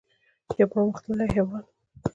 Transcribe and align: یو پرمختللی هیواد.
یو 0.59 0.67
پرمختللی 0.73 1.25
هیواد. 1.35 1.65